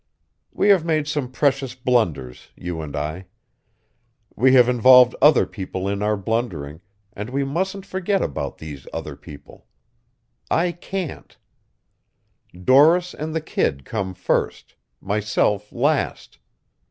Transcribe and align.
We 0.51 0.69
have 0.69 0.83
made 0.83 1.07
some 1.07 1.29
precious 1.31 1.75
blunders, 1.75 2.49
you 2.55 2.81
and 2.81 2.95
I. 2.95 3.27
We 4.35 4.53
have 4.55 4.67
involved 4.67 5.13
other 5.21 5.45
people 5.45 5.87
in 5.87 6.01
our 6.01 6.17
blundering, 6.17 6.81
and 7.13 7.29
we 7.29 7.43
mustn't 7.43 7.85
forget 7.85 8.19
about 8.19 8.57
these 8.57 8.87
other 8.93 9.15
people. 9.15 9.67
I 10.49 10.71
can't. 10.71 11.37
Doris 12.63 13.13
and 13.13 13.35
the 13.35 13.41
kid 13.41 13.85
come 13.85 14.15
first 14.15 14.73
myself 14.99 15.71
last. 15.71 16.39